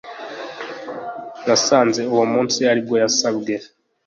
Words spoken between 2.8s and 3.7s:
yasabwe